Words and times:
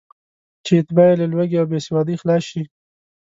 چې 0.65 0.71
اتباع 0.79 1.07
یې 1.11 1.15
له 1.21 1.25
لوږې 1.31 1.57
او 1.61 1.67
بېسوادۍ 1.71 2.15
خلاص 2.21 2.43
شي. 2.49 2.63